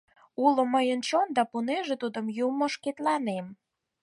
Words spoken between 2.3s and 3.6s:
юмо шкетланем.